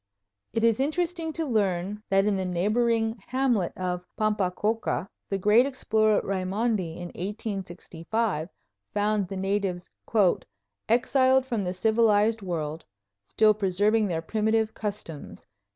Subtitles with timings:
[0.51, 6.19] It is interesting to learn that in the neighboring hamlet of Pampacolca, the great explorer
[6.23, 8.49] Raimondi, in 1865,
[8.95, 9.87] found the natives
[10.89, 12.83] "exiled from the civilized world,
[13.27, 15.45] still preserving their primitive customs...